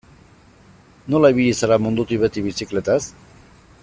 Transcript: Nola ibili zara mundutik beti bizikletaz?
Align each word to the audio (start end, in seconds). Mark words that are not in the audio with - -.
Nola 1.15 1.31
ibili 1.35 1.51
zara 1.59 1.77
mundutik 1.83 2.25
beti 2.25 2.45
bizikletaz? 2.47 3.01